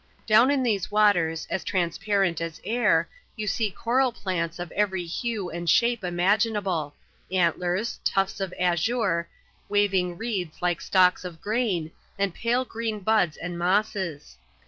Down 0.25 0.49
in 0.49 0.63
these 0.63 0.89
waters, 0.89 1.45
as 1.51 1.63
transpai 1.63 2.25
ent 2.27 2.41
as 2.41 2.59
air, 2.65 3.07
you 3.35 3.45
iee 3.45 3.71
ooral 3.75 4.11
plants 4.11 4.57
of 4.57 4.71
every 4.71 5.05
hue 5.05 5.51
and 5.51 5.69
shape 5.69 6.03
imaginable:— 6.03 6.95
antlers, 7.31 7.99
tofts 8.03 8.39
of 8.39 8.51
azure, 8.59 9.29
wa\'ing 9.69 10.17
reeds 10.17 10.59
like 10.59 10.81
stalks 10.81 11.23
of 11.23 11.39
grain, 11.39 11.91
and 12.17 12.33
pale 12.33 12.65
green 12.65 13.05
bods 13.05 13.37
and 13.39 13.59
mosses. 13.59 14.37